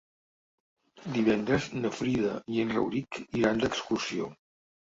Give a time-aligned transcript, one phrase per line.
[1.17, 4.33] Divendres na Frida i en Rauric iran d'excursió.